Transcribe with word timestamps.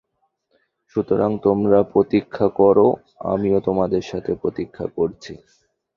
সুতরাং 0.95 1.31
তোমরা 1.43 1.79
প্রতীক্ষা 1.93 2.47
কর, 2.51 2.77
আমিও 3.25 3.59
তোমাদের 3.59 4.03
সাথে 4.03 4.31
প্রতীক্ষা 4.35 4.85
করছি। 4.97 5.33